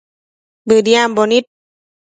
[0.67, 1.45] Bëdiambo nid